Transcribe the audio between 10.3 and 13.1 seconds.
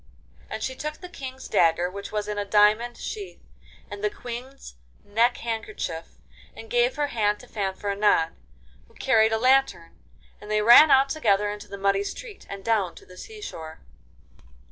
and they ran out together into the muddy street and down to